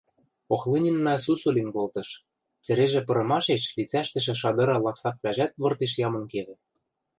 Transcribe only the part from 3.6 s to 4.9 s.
лицӓштӹшӹ шадыра